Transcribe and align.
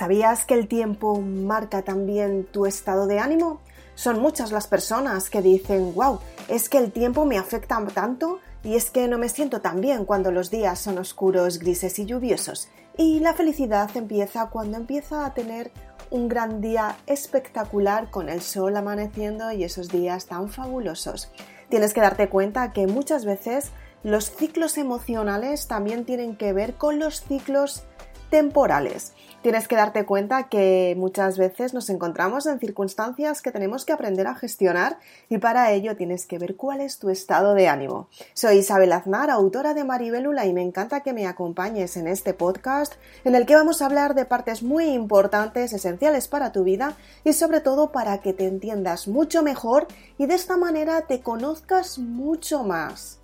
¿Sabías 0.00 0.46
que 0.46 0.54
el 0.54 0.66
tiempo 0.66 1.20
marca 1.20 1.82
también 1.82 2.46
tu 2.46 2.64
estado 2.64 3.06
de 3.06 3.18
ánimo? 3.18 3.60
Son 3.94 4.18
muchas 4.18 4.50
las 4.50 4.66
personas 4.66 5.28
que 5.28 5.42
dicen, 5.42 5.94
wow, 5.94 6.20
es 6.48 6.70
que 6.70 6.78
el 6.78 6.90
tiempo 6.90 7.26
me 7.26 7.36
afecta 7.36 7.78
tanto 7.92 8.38
y 8.64 8.76
es 8.76 8.90
que 8.90 9.08
no 9.08 9.18
me 9.18 9.28
siento 9.28 9.60
tan 9.60 9.82
bien 9.82 10.06
cuando 10.06 10.32
los 10.32 10.50
días 10.50 10.78
son 10.78 10.96
oscuros, 10.96 11.58
grises 11.58 11.98
y 11.98 12.06
lluviosos. 12.06 12.70
Y 12.96 13.20
la 13.20 13.34
felicidad 13.34 13.94
empieza 13.94 14.46
cuando 14.46 14.78
empieza 14.78 15.26
a 15.26 15.34
tener 15.34 15.70
un 16.08 16.30
gran 16.30 16.62
día 16.62 16.96
espectacular 17.06 18.10
con 18.10 18.30
el 18.30 18.40
sol 18.40 18.78
amaneciendo 18.78 19.52
y 19.52 19.64
esos 19.64 19.90
días 19.90 20.24
tan 20.24 20.48
fabulosos. 20.48 21.30
Tienes 21.68 21.92
que 21.92 22.00
darte 22.00 22.30
cuenta 22.30 22.72
que 22.72 22.86
muchas 22.86 23.26
veces 23.26 23.70
los 24.02 24.34
ciclos 24.34 24.78
emocionales 24.78 25.66
también 25.66 26.06
tienen 26.06 26.36
que 26.36 26.54
ver 26.54 26.76
con 26.76 26.98
los 26.98 27.20
ciclos 27.20 27.84
temporales. 28.30 29.12
Tienes 29.42 29.68
que 29.68 29.76
darte 29.76 30.04
cuenta 30.04 30.48
que 30.48 30.94
muchas 30.98 31.38
veces 31.38 31.72
nos 31.72 31.88
encontramos 31.88 32.46
en 32.46 32.58
circunstancias 32.58 33.40
que 33.40 33.52
tenemos 33.52 33.84
que 33.84 33.92
aprender 33.92 34.26
a 34.26 34.34
gestionar 34.34 34.98
y 35.30 35.38
para 35.38 35.72
ello 35.72 35.96
tienes 35.96 36.26
que 36.26 36.38
ver 36.38 36.56
cuál 36.56 36.80
es 36.80 36.98
tu 36.98 37.08
estado 37.08 37.54
de 37.54 37.66
ánimo. 37.66 38.08
Soy 38.34 38.58
Isabel 38.58 38.92
Aznar, 38.92 39.30
autora 39.30 39.72
de 39.72 39.84
Maribelula 39.84 40.44
y 40.44 40.52
me 40.52 40.62
encanta 40.62 41.00
que 41.00 41.14
me 41.14 41.26
acompañes 41.26 41.96
en 41.96 42.06
este 42.06 42.34
podcast 42.34 42.94
en 43.24 43.34
el 43.34 43.46
que 43.46 43.54
vamos 43.54 43.80
a 43.80 43.86
hablar 43.86 44.14
de 44.14 44.26
partes 44.26 44.62
muy 44.62 44.88
importantes, 44.88 45.72
esenciales 45.72 46.28
para 46.28 46.52
tu 46.52 46.62
vida 46.62 46.96
y 47.24 47.32
sobre 47.32 47.60
todo 47.60 47.92
para 47.92 48.18
que 48.18 48.34
te 48.34 48.46
entiendas 48.46 49.08
mucho 49.08 49.42
mejor 49.42 49.88
y 50.18 50.26
de 50.26 50.34
esta 50.34 50.56
manera 50.56 51.06
te 51.06 51.20
conozcas 51.22 51.98
mucho 51.98 52.62
más. 52.62 53.19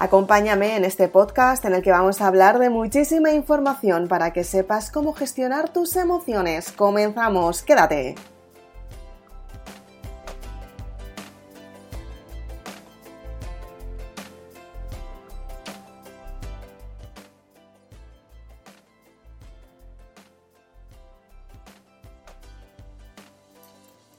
Acompáñame 0.00 0.76
en 0.76 0.84
este 0.84 1.08
podcast 1.08 1.64
en 1.64 1.74
el 1.74 1.82
que 1.82 1.90
vamos 1.90 2.20
a 2.20 2.28
hablar 2.28 2.60
de 2.60 2.70
muchísima 2.70 3.32
información 3.32 4.06
para 4.06 4.32
que 4.32 4.44
sepas 4.44 4.92
cómo 4.92 5.12
gestionar 5.12 5.70
tus 5.70 5.96
emociones. 5.96 6.70
Comenzamos, 6.70 7.62
quédate. 7.62 8.14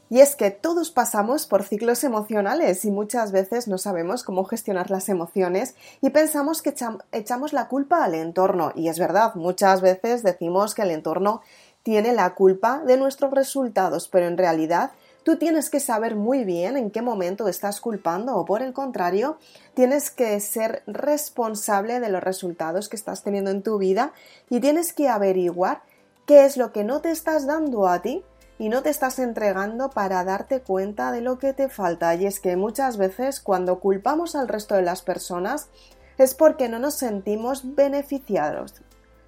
Y 0.10 0.22
es 0.22 0.36
que 0.36 0.50
todos 0.50 0.90
pasamos 0.90 1.46
por 1.46 1.64
ciclos 1.64 2.04
emocionales 2.04 2.84
y 2.84 2.90
muchas 2.90 3.32
veces 3.32 3.68
no 3.68 3.78
sabemos 3.78 4.24
cómo 4.24 4.44
gestionar 4.44 4.90
las 4.90 5.08
emociones 5.08 5.76
y 6.02 6.10
pensamos 6.10 6.64
que 6.64 6.74
echamos 7.12 7.54
la 7.54 7.68
culpa 7.68 8.04
al 8.04 8.16
entorno. 8.16 8.72
Y 8.76 8.90
es 8.90 8.98
verdad, 8.98 9.36
muchas 9.36 9.82
veces 9.82 10.24
decimos 10.24 10.74
que 10.74 10.82
el 10.82 10.92
entorno 10.92 11.42
tiene 11.84 12.14
la 12.14 12.34
culpa 12.34 12.82
de 12.86 12.98
nuestros 12.98 13.32
resultados, 13.32 14.08
pero 14.08 14.26
en 14.28 14.38
realidad 14.38 14.92
tú 15.24 15.38
tienes 15.38 15.70
que 15.70 15.80
saber 15.80 16.16
muy 16.16 16.44
bien 16.44 16.76
en 16.76 16.90
qué 16.90 17.04
momento 17.04 17.48
estás 17.48 17.80
culpando 17.80 18.36
o 18.36 18.46
por 18.46 18.64
el 18.64 18.74
contrario, 18.74 19.38
tienes 19.76 20.10
que 20.10 20.40
ser 20.40 20.82
responsable 20.88 22.00
de 22.00 22.10
los 22.10 22.24
resultados 22.24 22.90
que 22.90 22.96
estás 22.96 23.24
teniendo 23.24 23.52
en 23.52 23.62
tu 23.62 23.78
vida 23.78 24.12
y 24.50 24.60
tienes 24.60 24.92
que 24.92 25.08
averiguar 25.08 25.84
qué 26.26 26.46
es 26.46 26.58
lo 26.58 26.72
que 26.72 26.84
no 26.84 27.02
te 27.02 27.12
estás 27.12 27.46
dando 27.46 27.88
a 27.88 28.02
ti 28.02 28.24
y 28.60 28.68
no 28.68 28.84
te 28.84 28.90
estás 28.90 29.18
entregando 29.20 29.90
para 29.90 30.24
darte 30.26 30.62
cuenta 30.62 31.12
de 31.14 31.22
lo 31.22 31.40
que 31.40 31.54
te 31.54 31.70
falta. 31.70 32.14
Y 32.16 32.26
es 32.26 32.42
que 32.42 32.58
muchas 32.58 32.98
veces 32.98 33.40
cuando 33.40 33.80
culpamos 33.80 34.36
al 34.36 34.50
resto 34.50 34.76
de 34.76 34.82
las 34.82 35.02
personas 35.02 35.70
es 36.18 36.36
porque 36.36 36.68
no 36.68 36.78
nos 36.78 36.96
sentimos 36.96 37.76
beneficiados. 37.76 38.82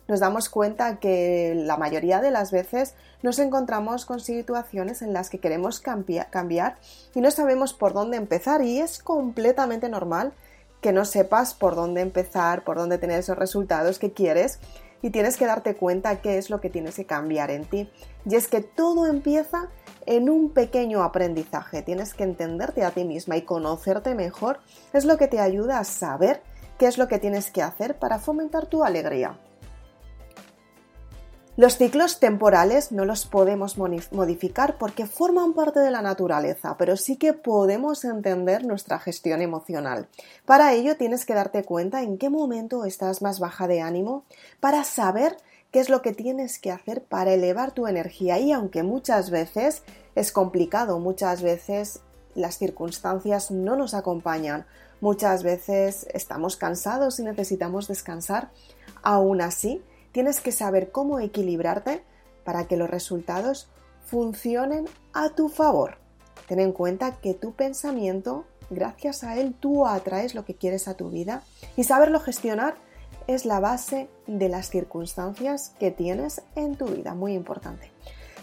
Nos 0.09 0.19
damos 0.19 0.49
cuenta 0.49 0.99
que 0.99 1.53
la 1.55 1.77
mayoría 1.77 2.19
de 2.19 2.31
las 2.31 2.51
veces 2.51 2.95
nos 3.23 3.39
encontramos 3.39 4.05
con 4.05 4.19
situaciones 4.19 5.01
en 5.01 5.13
las 5.13 5.29
que 5.29 5.39
queremos 5.39 5.79
cambiar 5.79 6.77
y 7.15 7.21
no 7.21 7.31
sabemos 7.31 7.73
por 7.73 7.93
dónde 7.93 8.17
empezar 8.17 8.61
y 8.61 8.79
es 8.79 8.99
completamente 9.01 9.87
normal 9.87 10.33
que 10.81 10.91
no 10.91 11.05
sepas 11.05 11.53
por 11.53 11.75
dónde 11.75 12.01
empezar, 12.01 12.65
por 12.65 12.75
dónde 12.75 12.97
tener 12.97 13.19
esos 13.19 13.37
resultados 13.37 13.99
que 13.99 14.11
quieres 14.11 14.59
y 15.01 15.09
tienes 15.09 15.37
que 15.37 15.45
darte 15.45 15.75
cuenta 15.75 16.21
qué 16.21 16.37
es 16.37 16.49
lo 16.49 16.61
que 16.61 16.69
tienes 16.69 16.95
que 16.95 17.05
cambiar 17.05 17.51
en 17.51 17.65
ti. 17.65 17.89
Y 18.25 18.35
es 18.35 18.47
que 18.47 18.61
todo 18.61 19.07
empieza 19.07 19.69
en 20.05 20.29
un 20.29 20.51
pequeño 20.51 21.03
aprendizaje. 21.03 21.81
Tienes 21.81 22.13
que 22.13 22.23
entenderte 22.23 22.83
a 22.83 22.91
ti 22.91 23.03
misma 23.03 23.37
y 23.37 23.43
conocerte 23.43 24.15
mejor. 24.15 24.59
Es 24.93 25.05
lo 25.05 25.17
que 25.17 25.27
te 25.27 25.39
ayuda 25.39 25.79
a 25.79 25.83
saber 25.83 26.41
qué 26.77 26.87
es 26.87 26.97
lo 26.97 27.07
que 27.07 27.19
tienes 27.19 27.51
que 27.51 27.61
hacer 27.61 27.97
para 27.99 28.19
fomentar 28.19 28.67
tu 28.67 28.83
alegría. 28.83 29.37
Los 31.57 31.77
ciclos 31.77 32.21
temporales 32.21 32.93
no 32.93 33.03
los 33.03 33.25
podemos 33.25 33.77
modificar 33.77 34.77
porque 34.77 35.05
forman 35.05 35.53
parte 35.53 35.81
de 35.81 35.91
la 35.91 36.01
naturaleza, 36.01 36.77
pero 36.77 36.95
sí 36.95 37.17
que 37.17 37.33
podemos 37.33 38.05
entender 38.05 38.65
nuestra 38.65 38.99
gestión 38.99 39.41
emocional. 39.41 40.07
Para 40.45 40.73
ello 40.73 40.95
tienes 40.95 41.25
que 41.25 41.33
darte 41.33 41.65
cuenta 41.65 42.03
en 42.03 42.17
qué 42.17 42.29
momento 42.29 42.85
estás 42.85 43.21
más 43.21 43.41
baja 43.41 43.67
de 43.67 43.81
ánimo 43.81 44.23
para 44.61 44.85
saber 44.85 45.35
qué 45.71 45.81
es 45.81 45.89
lo 45.89 46.01
que 46.01 46.13
tienes 46.13 46.57
que 46.57 46.71
hacer 46.71 47.03
para 47.03 47.33
elevar 47.33 47.73
tu 47.73 47.85
energía 47.85 48.39
y 48.39 48.53
aunque 48.53 48.81
muchas 48.81 49.29
veces 49.29 49.83
es 50.15 50.31
complicado, 50.31 50.99
muchas 50.99 51.41
veces 51.41 51.99
las 52.33 52.57
circunstancias 52.57 53.51
no 53.51 53.75
nos 53.75 53.93
acompañan, 53.93 54.65
muchas 55.01 55.43
veces 55.43 56.07
estamos 56.13 56.55
cansados 56.55 57.19
y 57.19 57.23
necesitamos 57.23 57.89
descansar, 57.89 58.51
aún 59.03 59.41
así 59.41 59.83
tienes 60.11 60.39
que 60.39 60.51
saber 60.51 60.91
cómo 60.91 61.19
equilibrarte 61.19 62.03
para 62.43 62.65
que 62.67 62.77
los 62.77 62.89
resultados 62.89 63.69
funcionen 64.05 64.87
a 65.13 65.29
tu 65.29 65.49
favor. 65.49 65.97
Ten 66.47 66.59
en 66.59 66.71
cuenta 66.71 67.17
que 67.17 67.33
tu 67.33 67.53
pensamiento, 67.53 68.45
gracias 68.69 69.23
a 69.23 69.37
él, 69.37 69.53
tú 69.53 69.85
atraes 69.85 70.35
lo 70.35 70.45
que 70.45 70.55
quieres 70.55 70.87
a 70.87 70.95
tu 70.95 71.09
vida 71.09 71.43
y 71.77 71.83
saberlo 71.83 72.19
gestionar 72.19 72.75
es 73.27 73.45
la 73.45 73.59
base 73.59 74.09
de 74.27 74.49
las 74.49 74.69
circunstancias 74.69 75.73
que 75.79 75.91
tienes 75.91 76.41
en 76.55 76.75
tu 76.75 76.85
vida, 76.87 77.13
muy 77.13 77.33
importante. 77.33 77.91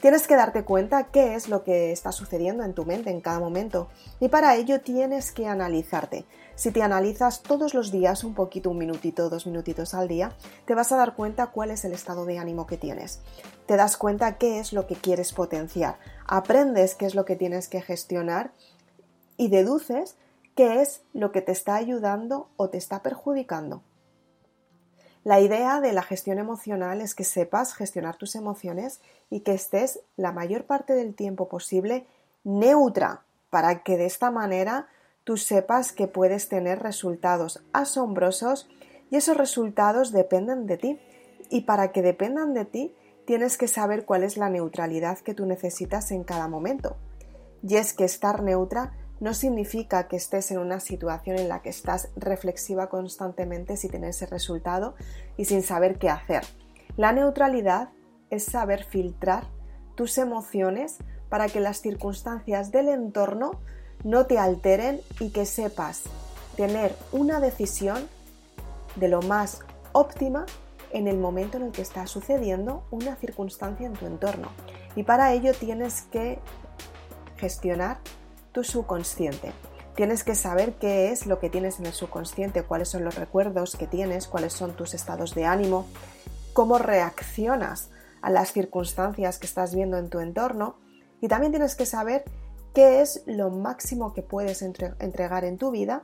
Tienes 0.01 0.29
que 0.29 0.37
darte 0.37 0.63
cuenta 0.63 1.09
qué 1.09 1.35
es 1.35 1.49
lo 1.49 1.65
que 1.65 1.91
está 1.91 2.13
sucediendo 2.13 2.63
en 2.63 2.73
tu 2.73 2.85
mente 2.85 3.11
en 3.11 3.21
cada 3.21 3.41
momento 3.41 3.89
y 4.21 4.29
para 4.29 4.55
ello 4.55 4.81
tienes 4.81 5.33
que 5.33 5.49
analizarte. 5.49 6.25
Si 6.55 6.71
te 6.71 6.83
analizas 6.83 7.43
todos 7.43 7.75
los 7.75 7.91
días 7.91 8.23
un 8.23 8.35
poquito, 8.35 8.71
un 8.71 8.79
minutito, 8.79 9.29
dos 9.29 9.47
minutitos 9.47 9.95
al 9.95 10.07
día, 10.07 10.37
te 10.67 10.77
vas 10.77 10.93
a 10.93 10.97
dar 10.97 11.17
cuenta 11.17 11.49
cuál 11.49 11.73
es 11.73 11.85
el 11.85 11.95
estado 11.95 12.27
de 12.27 12.39
ánimo 12.39 12.67
que 12.69 12.77
tienes. 12.77 13.23
Te 13.67 13.77
das 13.77 13.97
cuenta 13.97 14.39
qué 14.39 14.61
es 14.61 14.73
lo 14.73 14.87
que 14.87 14.95
quieres 14.95 15.33
potenciar. 15.33 15.99
Aprendes 16.29 16.95
qué 16.95 17.07
es 17.07 17.17
lo 17.17 17.25
que 17.25 17.35
tienes 17.35 17.69
que 17.69 17.83
gestionar 17.83 18.53
y 19.37 19.49
deduces 19.49 20.17
qué 20.55 20.81
es 20.81 21.03
lo 21.13 21.33
que 21.33 21.43
te 21.43 21.51
está 21.51 21.75
ayudando 21.75 22.51
o 22.57 22.69
te 22.69 22.79
está 22.79 23.03
perjudicando. 23.03 23.83
La 25.25 25.41
idea 25.41 25.81
de 25.81 25.93
la 25.93 26.03
gestión 26.03 26.39
emocional 26.39 27.01
es 27.01 27.15
que 27.15 27.25
sepas 27.25 27.75
gestionar 27.75 28.17
tus 28.17 28.35
emociones 28.35 29.01
y 29.31 29.41
que 29.41 29.53
estés 29.53 30.01
la 30.17 30.33
mayor 30.33 30.65
parte 30.65 30.95
del 30.95 31.15
tiempo 31.15 31.49
posible 31.49 32.07
neutra 32.45 33.23
para 33.51 33.83
que 33.83 33.97
de 33.97 34.07
esta 34.07 34.31
manera 34.31 34.89
tú 35.25 35.37
sepas 35.37 35.93
que 35.93 36.07
puedes 36.07 36.49
tener 36.49 36.81
resultados 36.81 37.63
asombrosos 37.73 38.69
y 39.11 39.17
esos 39.17 39.37
resultados 39.37 40.13
dependen 40.13 40.67
de 40.67 40.77
ti. 40.77 41.01
Y 41.51 41.63
para 41.63 41.93
que 41.93 42.03
dependan 42.03 42.55
de 42.55 42.65
ti, 42.65 42.95
tienes 43.25 43.57
que 43.59 43.69
saber 43.69 44.05
cuál 44.05 44.23
es 44.23 44.37
la 44.37 44.51
neutralidad 44.51 45.19
que 45.19 45.35
tú 45.35 45.47
necesitas 45.47 46.11
en 46.11 46.25
cada 46.25 46.49
momento. 46.49 46.97
Y 47.63 47.77
es 47.77 47.93
que 47.93 48.05
estar 48.05 48.43
neutra 48.43 48.93
no 49.21 49.35
significa 49.35 50.09
que 50.09 50.17
estés 50.17 50.51
en 50.51 50.59
una 50.59 50.81
situación 50.81 51.39
en 51.39 51.49
la 51.49 51.63
que 51.63 51.71
estás 51.71 52.09
reflexiva 52.17 52.89
constantemente 52.89 53.77
sin 53.77 53.91
tener 53.91 54.11
ese 54.11 54.27
resultado 54.27 54.95
y 55.37 55.47
sin 55.47 55.63
saber 55.63 55.99
qué 55.99 56.09
hacer. 56.09 56.45
La 56.97 57.13
neutralidad 57.13 57.91
es 58.31 58.45
saber 58.45 58.85
filtrar 58.85 59.45
tus 59.95 60.19
emociones 60.19 60.97
para 61.29 61.49
que 61.49 61.61
las 61.61 61.81
circunstancias 61.81 62.71
del 62.71 62.89
entorno 62.89 63.61
no 64.05 64.27
te 64.27 64.39
alteren 64.39 65.01
y 65.21 65.31
que 65.31 65.47
sepas 65.47 66.05
tener 66.57 66.95
una 67.13 67.41
decisión 67.41 68.09
de 68.97 69.09
lo 69.09 69.23
más 69.23 69.61
óptima 69.93 70.47
en 70.93 71.07
el 71.07 71.19
momento 71.19 71.57
en 71.59 71.65
el 71.65 71.73
que 71.73 71.83
está 71.83 72.07
sucediendo 72.07 72.85
una 72.91 73.17
circunstancia 73.17 73.87
en 73.87 73.93
tu 73.93 74.07
entorno. 74.07 74.49
Y 74.97 75.03
para 75.03 75.33
ello 75.33 75.53
tienes 75.53 76.03
que 76.03 76.39
gestionar 77.37 77.99
tu 78.59 78.65
subconsciente. 78.65 79.53
Tienes 79.95 80.25
que 80.25 80.35
saber 80.35 80.75
qué 80.81 81.13
es 81.13 81.27
lo 81.27 81.39
que 81.39 81.49
tienes 81.49 81.79
en 81.79 81.87
el 81.87 81.93
subconsciente, 81.93 82.65
cuáles 82.65 82.89
son 82.89 83.05
los 83.05 83.15
recuerdos 83.15 83.77
que 83.77 83.87
tienes, 83.87 84.27
cuáles 84.27 84.53
son 84.53 84.75
tus 84.75 84.95
estados 84.95 85.33
de 85.37 85.45
ánimo, 85.45 85.87
cómo 86.55 86.77
reaccionas 86.79 87.91
a 88.21 88.31
las 88.31 88.53
circunstancias 88.53 89.39
que 89.39 89.47
estás 89.47 89.77
viendo 89.77 89.97
en 89.97 90.11
tu 90.11 90.19
entorno 90.19 90.75
Y 91.21 91.29
también 91.29 91.53
tienes 91.53 91.77
que 91.77 91.87
saber 91.87 92.25
qué 92.75 93.01
es 93.01 93.23
lo 93.27 93.51
máximo 93.51 94.13
que 94.13 94.23
puedes 94.23 94.61
entregar 94.63 95.45
en 95.45 95.57
tu 95.57 95.71
vida 95.71 96.03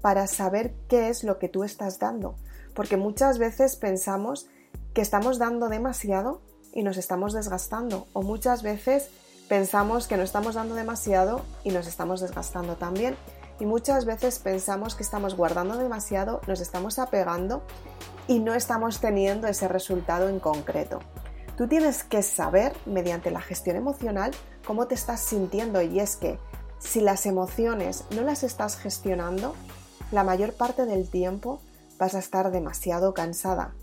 para 0.00 0.28
saber 0.28 0.74
qué 0.88 1.08
es 1.08 1.24
lo 1.24 1.40
que 1.40 1.48
tú 1.48 1.64
estás 1.64 1.98
dando. 1.98 2.36
Porque 2.72 2.96
muchas 2.96 3.38
veces 3.38 3.74
pensamos 3.74 4.46
que 4.94 5.00
estamos 5.00 5.40
dando 5.40 5.68
demasiado 5.68 6.40
y 6.72 6.84
nos 6.84 6.98
estamos 6.98 7.32
desgastando. 7.32 8.06
O 8.12 8.22
muchas 8.22 8.62
veces 8.62 9.10
pensamos 9.50 10.06
que 10.06 10.16
no 10.16 10.22
estamos 10.22 10.54
dando 10.54 10.76
demasiado 10.76 11.44
y 11.64 11.70
nos 11.70 11.88
estamos 11.88 12.20
desgastando 12.20 12.76
también. 12.76 13.16
Y 13.58 13.66
muchas 13.66 14.04
veces 14.04 14.38
pensamos 14.38 14.94
que 14.94 15.02
estamos 15.02 15.34
guardando 15.34 15.76
demasiado, 15.76 16.40
nos 16.46 16.60
estamos 16.60 17.00
apegando 17.00 17.64
y 18.28 18.38
no 18.38 18.54
estamos 18.54 19.00
teniendo 19.00 19.48
ese 19.48 19.66
resultado 19.66 20.28
en 20.28 20.38
concreto. 20.38 21.00
Tú 21.56 21.66
tienes 21.66 22.04
que 22.04 22.22
saber, 22.22 22.76
mediante 22.86 23.32
la 23.32 23.40
gestión 23.40 23.74
emocional, 23.74 24.30
cómo 24.64 24.86
te 24.86 24.94
estás 24.94 25.18
sintiendo 25.20 25.82
y 25.82 25.98
es 25.98 26.14
que 26.14 26.38
si 26.78 27.00
las 27.00 27.26
emociones 27.26 28.04
no 28.14 28.22
las 28.22 28.44
estás 28.44 28.76
gestionando, 28.76 29.56
la 30.12 30.22
mayor 30.22 30.52
parte 30.52 30.86
del 30.86 31.10
tiempo 31.10 31.60
vas 31.98 32.14
a 32.14 32.20
estar 32.20 32.52
demasiado 32.52 33.14
cansada. 33.14 33.74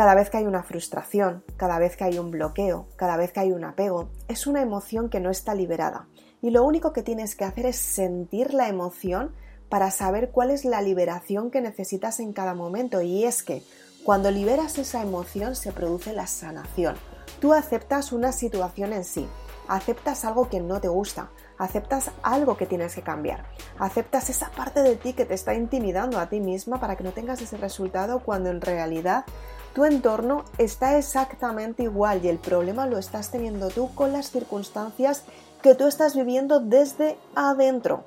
Cada 0.00 0.14
vez 0.14 0.30
que 0.30 0.38
hay 0.38 0.46
una 0.46 0.62
frustración, 0.62 1.44
cada 1.58 1.78
vez 1.78 1.94
que 1.94 2.04
hay 2.04 2.18
un 2.18 2.30
bloqueo, 2.30 2.88
cada 2.96 3.18
vez 3.18 3.32
que 3.32 3.40
hay 3.40 3.52
un 3.52 3.64
apego, 3.64 4.08
es 4.28 4.46
una 4.46 4.62
emoción 4.62 5.10
que 5.10 5.20
no 5.20 5.28
está 5.28 5.54
liberada. 5.54 6.08
Y 6.40 6.48
lo 6.48 6.64
único 6.64 6.94
que 6.94 7.02
tienes 7.02 7.36
que 7.36 7.44
hacer 7.44 7.66
es 7.66 7.76
sentir 7.76 8.54
la 8.54 8.68
emoción 8.68 9.34
para 9.68 9.90
saber 9.90 10.30
cuál 10.30 10.52
es 10.52 10.64
la 10.64 10.80
liberación 10.80 11.50
que 11.50 11.60
necesitas 11.60 12.18
en 12.18 12.32
cada 12.32 12.54
momento. 12.54 13.02
Y 13.02 13.24
es 13.24 13.42
que 13.42 13.62
cuando 14.02 14.30
liberas 14.30 14.78
esa 14.78 15.02
emoción 15.02 15.54
se 15.54 15.70
produce 15.70 16.14
la 16.14 16.26
sanación. 16.26 16.96
Tú 17.38 17.52
aceptas 17.52 18.10
una 18.10 18.32
situación 18.32 18.94
en 18.94 19.04
sí, 19.04 19.28
aceptas 19.68 20.24
algo 20.24 20.48
que 20.48 20.60
no 20.60 20.80
te 20.80 20.88
gusta, 20.88 21.28
aceptas 21.60 22.10
algo 22.22 22.56
que 22.56 22.66
tienes 22.66 22.94
que 22.94 23.02
cambiar, 23.02 23.44
aceptas 23.78 24.30
esa 24.30 24.50
parte 24.50 24.82
de 24.82 24.96
ti 24.96 25.12
que 25.12 25.26
te 25.26 25.34
está 25.34 25.54
intimidando 25.54 26.18
a 26.18 26.28
ti 26.28 26.40
misma 26.40 26.80
para 26.80 26.96
que 26.96 27.04
no 27.04 27.12
tengas 27.12 27.42
ese 27.42 27.58
resultado 27.58 28.20
cuando 28.20 28.48
en 28.48 28.62
realidad 28.62 29.26
tu 29.74 29.84
entorno 29.84 30.44
está 30.56 30.96
exactamente 30.96 31.82
igual 31.82 32.24
y 32.24 32.28
el 32.28 32.38
problema 32.38 32.86
lo 32.86 32.96
estás 32.96 33.30
teniendo 33.30 33.68
tú 33.68 33.94
con 33.94 34.12
las 34.12 34.30
circunstancias 34.30 35.22
que 35.62 35.74
tú 35.74 35.86
estás 35.86 36.16
viviendo 36.16 36.60
desde 36.60 37.18
adentro. 37.34 38.04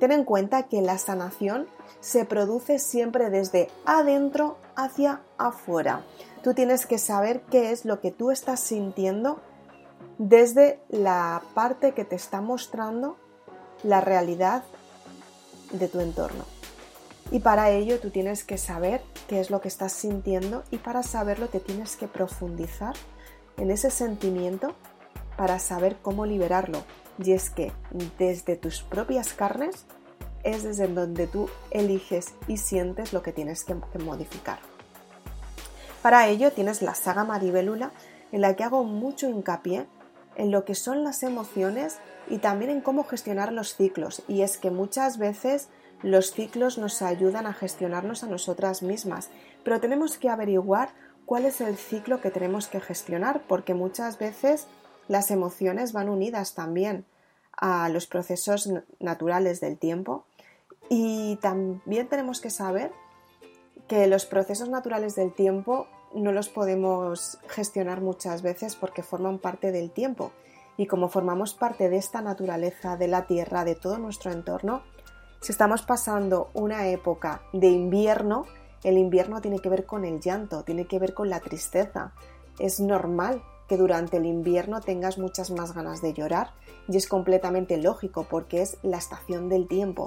Ten 0.00 0.10
en 0.10 0.24
cuenta 0.24 0.64
que 0.64 0.82
la 0.82 0.98
sanación 0.98 1.68
se 2.00 2.24
produce 2.24 2.80
siempre 2.80 3.30
desde 3.30 3.68
adentro 3.86 4.58
hacia 4.74 5.20
afuera. 5.38 6.04
Tú 6.42 6.54
tienes 6.54 6.86
que 6.86 6.98
saber 6.98 7.42
qué 7.50 7.70
es 7.70 7.84
lo 7.84 8.00
que 8.00 8.10
tú 8.10 8.30
estás 8.32 8.60
sintiendo 8.60 9.40
desde 10.18 10.80
la 10.88 11.42
parte 11.54 11.92
que 11.92 12.04
te 12.04 12.16
está 12.16 12.40
mostrando 12.40 13.16
la 13.82 14.00
realidad 14.00 14.64
de 15.72 15.88
tu 15.88 16.00
entorno. 16.00 16.44
Y 17.30 17.40
para 17.40 17.70
ello 17.70 17.98
tú 17.98 18.10
tienes 18.10 18.44
que 18.44 18.56
saber 18.56 19.02
qué 19.28 19.40
es 19.40 19.50
lo 19.50 19.60
que 19.60 19.68
estás 19.68 19.92
sintiendo 19.92 20.62
y 20.70 20.78
para 20.78 21.02
saberlo 21.02 21.48
te 21.48 21.60
tienes 21.60 21.96
que 21.96 22.06
profundizar 22.06 22.94
en 23.56 23.70
ese 23.70 23.90
sentimiento 23.90 24.74
para 25.36 25.58
saber 25.58 25.96
cómo 26.00 26.24
liberarlo. 26.24 26.84
Y 27.22 27.32
es 27.32 27.50
que 27.50 27.72
desde 28.18 28.56
tus 28.56 28.82
propias 28.82 29.32
carnes 29.32 29.86
es 30.44 30.62
desde 30.62 30.86
donde 30.86 31.26
tú 31.26 31.48
eliges 31.70 32.34
y 32.46 32.58
sientes 32.58 33.12
lo 33.12 33.22
que 33.22 33.32
tienes 33.32 33.64
que, 33.64 33.74
modificar. 33.98 34.58
Para 36.02 36.28
ello 36.28 36.52
tienes 36.52 36.82
la 36.82 36.94
saga 36.94 37.24
Maribelula 37.24 37.90
en 38.32 38.40
la 38.40 38.54
que 38.56 38.64
hago 38.64 38.84
mucho 38.84 39.28
hincapié 39.28 39.86
en 40.36 40.50
lo 40.50 40.64
que 40.64 40.74
son 40.74 41.02
las 41.02 41.22
emociones 41.22 41.98
y 42.28 42.38
también 42.38 42.70
en 42.70 42.80
cómo 42.80 43.04
gestionar 43.04 43.52
los 43.52 43.74
ciclos. 43.74 44.22
Y 44.28 44.42
es 44.42 44.58
que 44.58 44.70
muchas 44.70 45.18
veces 45.18 45.68
los 46.02 46.32
ciclos 46.32 46.78
nos 46.78 47.00
ayudan 47.02 47.46
a 47.46 47.54
gestionarnos 47.54 48.22
a 48.22 48.26
nosotras 48.26 48.82
mismas, 48.82 49.30
pero 49.64 49.80
tenemos 49.80 50.18
que 50.18 50.28
averiguar 50.28 50.90
cuál 51.24 51.46
es 51.46 51.60
el 51.60 51.76
ciclo 51.76 52.20
que 52.20 52.30
tenemos 52.30 52.68
que 52.68 52.80
gestionar, 52.80 53.42
porque 53.48 53.74
muchas 53.74 54.18
veces 54.18 54.66
las 55.08 55.30
emociones 55.30 55.92
van 55.92 56.08
unidas 56.08 56.54
también 56.54 57.06
a 57.56 57.88
los 57.88 58.06
procesos 58.06 58.70
naturales 59.00 59.60
del 59.60 59.78
tiempo 59.78 60.26
y 60.88 61.36
también 61.36 62.08
tenemos 62.08 62.40
que 62.40 62.50
saber 62.50 62.92
que 63.88 64.06
los 64.06 64.26
procesos 64.26 64.68
naturales 64.68 65.14
del 65.14 65.32
tiempo 65.32 65.86
no 66.14 66.32
los 66.32 66.48
podemos 66.48 67.38
gestionar 67.48 68.00
muchas 68.00 68.42
veces 68.42 68.76
porque 68.76 69.02
forman 69.02 69.38
parte 69.38 69.72
del 69.72 69.90
tiempo. 69.90 70.32
Y 70.76 70.86
como 70.86 71.08
formamos 71.08 71.54
parte 71.54 71.88
de 71.88 71.96
esta 71.96 72.20
naturaleza, 72.20 72.96
de 72.96 73.08
la 73.08 73.26
Tierra, 73.26 73.64
de 73.64 73.74
todo 73.74 73.98
nuestro 73.98 74.30
entorno, 74.32 74.82
si 75.40 75.52
estamos 75.52 75.82
pasando 75.82 76.50
una 76.54 76.88
época 76.88 77.42
de 77.52 77.68
invierno, 77.68 78.46
el 78.82 78.98
invierno 78.98 79.40
tiene 79.40 79.58
que 79.58 79.68
ver 79.68 79.86
con 79.86 80.04
el 80.04 80.20
llanto, 80.20 80.64
tiene 80.64 80.86
que 80.86 80.98
ver 80.98 81.14
con 81.14 81.30
la 81.30 81.40
tristeza. 81.40 82.12
Es 82.58 82.80
normal 82.80 83.42
que 83.68 83.76
durante 83.76 84.16
el 84.16 84.26
invierno 84.26 84.80
tengas 84.80 85.18
muchas 85.18 85.50
más 85.50 85.74
ganas 85.74 86.02
de 86.02 86.12
llorar 86.12 86.52
y 86.88 86.96
es 86.96 87.08
completamente 87.08 87.76
lógico 87.78 88.26
porque 88.28 88.62
es 88.62 88.78
la 88.82 88.98
estación 88.98 89.48
del 89.48 89.66
tiempo. 89.66 90.06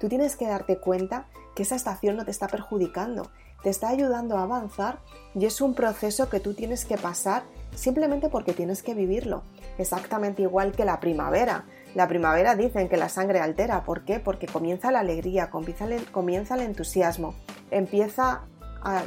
Tú 0.00 0.08
tienes 0.08 0.36
que 0.36 0.46
darte 0.46 0.78
cuenta 0.78 1.28
que 1.58 1.64
esa 1.64 1.74
estación 1.74 2.16
no 2.16 2.24
te 2.24 2.30
está 2.30 2.46
perjudicando, 2.46 3.32
te 3.64 3.70
está 3.70 3.88
ayudando 3.88 4.36
a 4.36 4.44
avanzar 4.44 5.00
y 5.34 5.44
es 5.44 5.60
un 5.60 5.74
proceso 5.74 6.28
que 6.28 6.38
tú 6.38 6.54
tienes 6.54 6.84
que 6.84 6.96
pasar 6.96 7.42
simplemente 7.74 8.28
porque 8.28 8.52
tienes 8.52 8.80
que 8.80 8.94
vivirlo. 8.94 9.42
Exactamente 9.76 10.42
igual 10.42 10.70
que 10.70 10.84
la 10.84 11.00
primavera. 11.00 11.64
La 11.96 12.06
primavera 12.06 12.54
dicen 12.54 12.88
que 12.88 12.96
la 12.96 13.08
sangre 13.08 13.40
altera. 13.40 13.82
¿Por 13.82 14.04
qué? 14.04 14.20
Porque 14.20 14.46
comienza 14.46 14.92
la 14.92 15.00
alegría, 15.00 15.50
comienza 15.50 16.54
el, 16.54 16.60
entusiasmo, 16.60 17.34
empieza 17.72 18.42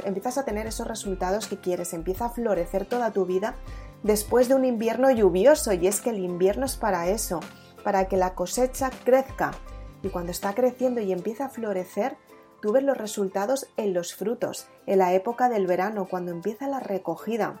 empiezas 0.04 0.36
a 0.36 0.44
tener 0.44 0.66
esos 0.66 0.86
resultados 0.86 1.46
que 1.46 1.56
quieres, 1.56 1.94
empieza 1.94 2.26
a 2.26 2.30
florecer 2.30 2.84
toda 2.84 3.12
tu 3.12 3.24
vida 3.24 3.54
después 4.02 4.50
de 4.50 4.56
un 4.56 4.66
invierno 4.66 5.10
lluvioso 5.10 5.72
y 5.72 5.86
es 5.86 6.02
que 6.02 6.10
el 6.10 6.18
invierno 6.18 6.66
es 6.66 6.76
para 6.76 7.08
eso, 7.08 7.40
para 7.82 8.08
que 8.08 8.18
la 8.18 8.34
cosecha 8.34 8.90
crezca, 9.06 9.52
y 10.02 10.08
cuando 10.08 10.32
está 10.32 10.54
creciendo 10.54 11.00
y 11.00 11.12
empieza 11.12 11.46
a 11.46 11.48
florecer, 11.48 12.16
tú 12.62 12.72
ves 12.72 12.84
los 12.84 12.96
resultados 12.96 13.66
en 13.76 13.92
los 13.92 14.14
frutos, 14.14 14.68
en 14.86 14.98
la 14.98 15.12
época 15.12 15.48
del 15.48 15.66
verano, 15.66 16.06
cuando 16.08 16.30
empieza 16.30 16.68
la 16.68 16.78
recogida, 16.80 17.60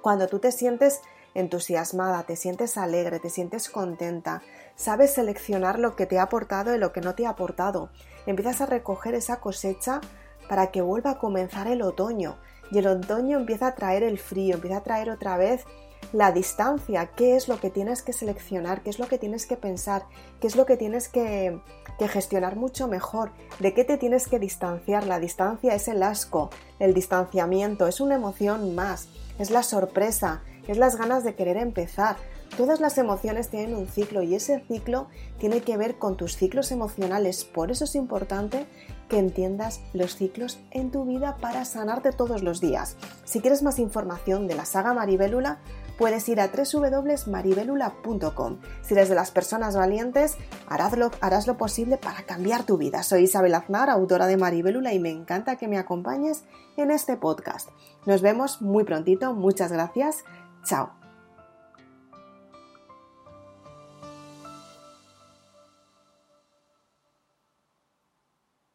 cuando 0.00 0.28
tú 0.28 0.38
te 0.38 0.52
sientes 0.52 1.02
entusiasmada, 1.34 2.22
te 2.22 2.36
sientes 2.36 2.76
alegre, 2.76 3.18
te 3.18 3.30
sientes 3.30 3.68
contenta, 3.68 4.40
sabes 4.76 5.12
seleccionar 5.12 5.80
lo 5.80 5.96
que 5.96 6.06
te 6.06 6.18
ha 6.18 6.22
aportado 6.22 6.74
y 6.74 6.78
lo 6.78 6.92
que 6.92 7.00
no 7.00 7.16
te 7.16 7.26
ha 7.26 7.30
aportado, 7.30 7.90
empiezas 8.26 8.60
a 8.60 8.66
recoger 8.66 9.14
esa 9.14 9.40
cosecha 9.40 10.00
para 10.48 10.70
que 10.70 10.82
vuelva 10.82 11.10
a 11.10 11.18
comenzar 11.18 11.66
el 11.66 11.82
otoño 11.82 12.38
y 12.70 12.78
el 12.78 12.86
otoño 12.86 13.38
empieza 13.38 13.66
a 13.66 13.74
traer 13.74 14.04
el 14.04 14.18
frío, 14.18 14.54
empieza 14.54 14.78
a 14.78 14.82
traer 14.84 15.10
otra 15.10 15.36
vez 15.36 15.64
la 16.12 16.32
distancia, 16.32 17.06
qué 17.16 17.36
es 17.36 17.48
lo 17.48 17.58
que 17.58 17.70
tienes 17.70 18.02
que 18.02 18.12
seleccionar, 18.12 18.82
qué 18.82 18.90
es 18.90 18.98
lo 18.98 19.06
que 19.06 19.18
tienes 19.18 19.46
que 19.46 19.56
pensar, 19.56 20.04
qué 20.40 20.46
es 20.46 20.56
lo 20.56 20.66
que 20.66 20.76
tienes 20.76 21.08
que, 21.08 21.60
gestionar 22.08 22.56
mucho 22.56 22.88
mejor, 22.88 23.30
de 23.60 23.74
qué 23.74 23.84
te 23.84 23.96
tienes 23.96 24.26
que 24.26 24.40
distanciar. 24.40 25.06
La 25.06 25.20
distancia 25.20 25.72
es 25.74 25.86
el 25.86 26.02
asco, 26.02 26.50
el 26.80 26.94
distanciamiento, 26.94 27.86
es 27.86 28.00
una 28.00 28.16
emoción 28.16 28.74
más, 28.74 29.08
es 29.38 29.52
la 29.52 29.62
sorpresa, 29.62 30.42
es 30.66 30.78
las 30.78 30.96
ganas 30.96 31.22
de 31.22 31.36
querer 31.36 31.56
empezar. 31.56 32.16
Todas 32.56 32.80
las 32.80 32.98
emociones 32.98 33.48
tienen 33.48 33.74
un 33.74 33.86
ciclo 33.86 34.22
y 34.22 34.34
ese 34.34 34.64
ciclo 34.66 35.06
tiene 35.38 35.62
que 35.62 35.76
ver 35.76 35.98
con 35.98 36.16
tus 36.16 36.36
ciclos 36.36 36.70
emocionales. 36.70 37.44
Por 37.44 37.70
eso 37.70 37.84
es 37.84 37.94
importante 37.94 38.66
que 39.08 39.18
entiendas 39.18 39.80
los 39.94 40.16
ciclos 40.16 40.58
en 40.70 40.90
tu 40.90 41.04
vida 41.04 41.36
para 41.40 41.64
sanarte 41.64 42.12
todos 42.12 42.42
los 42.42 42.60
días. 42.60 42.96
Si 43.24 43.40
quieres 43.40 43.62
más 43.62 43.78
información 43.78 44.48
de 44.48 44.54
la 44.54 44.66
saga 44.66 44.92
Maribélula, 44.92 45.60
puedes 45.98 46.28
ir 46.28 46.40
a 46.40 46.48
www.maribelula.com. 46.48 48.58
Si 48.82 48.94
eres 48.94 49.08
de 49.08 49.14
las 49.14 49.30
personas 49.30 49.76
valientes, 49.76 50.36
harás 50.66 50.96
lo, 50.96 51.10
harás 51.20 51.46
lo 51.46 51.56
posible 51.56 51.96
para 51.96 52.22
cambiar 52.22 52.64
tu 52.64 52.78
vida. 52.78 53.02
Soy 53.02 53.24
Isabel 53.24 53.54
Aznar, 53.54 53.90
autora 53.90 54.26
de 54.26 54.36
Maribelula, 54.36 54.92
y 54.92 54.98
me 54.98 55.10
encanta 55.10 55.56
que 55.56 55.68
me 55.68 55.78
acompañes 55.78 56.44
en 56.76 56.90
este 56.90 57.16
podcast. 57.16 57.68
Nos 58.06 58.22
vemos 58.22 58.62
muy 58.62 58.84
prontito. 58.84 59.34
Muchas 59.34 59.72
gracias. 59.72 60.24
Chao. 60.64 61.01